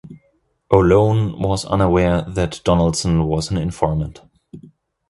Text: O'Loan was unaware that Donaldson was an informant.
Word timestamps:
O'Loan 0.71 1.39
was 1.39 1.63
unaware 1.63 2.23
that 2.23 2.59
Donaldson 2.63 3.25
was 3.27 3.51
an 3.51 3.57
informant. 3.59 4.21